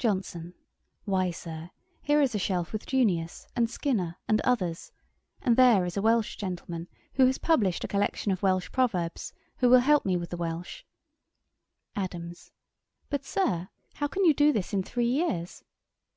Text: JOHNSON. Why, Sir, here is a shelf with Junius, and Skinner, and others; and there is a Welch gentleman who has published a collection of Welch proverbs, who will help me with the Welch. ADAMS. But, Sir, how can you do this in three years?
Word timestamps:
JOHNSON. 0.00 0.52
Why, 1.04 1.30
Sir, 1.30 1.70
here 2.02 2.20
is 2.20 2.34
a 2.34 2.40
shelf 2.40 2.72
with 2.72 2.86
Junius, 2.86 3.46
and 3.54 3.70
Skinner, 3.70 4.16
and 4.26 4.40
others; 4.40 4.90
and 5.40 5.56
there 5.56 5.84
is 5.84 5.96
a 5.96 6.02
Welch 6.02 6.36
gentleman 6.36 6.88
who 7.12 7.26
has 7.26 7.38
published 7.38 7.84
a 7.84 7.86
collection 7.86 8.32
of 8.32 8.42
Welch 8.42 8.72
proverbs, 8.72 9.32
who 9.58 9.68
will 9.70 9.78
help 9.78 10.04
me 10.04 10.16
with 10.16 10.30
the 10.30 10.36
Welch. 10.36 10.84
ADAMS. 11.94 12.50
But, 13.08 13.24
Sir, 13.24 13.68
how 13.92 14.08
can 14.08 14.24
you 14.24 14.34
do 14.34 14.52
this 14.52 14.72
in 14.72 14.82
three 14.82 15.06
years? 15.06 15.62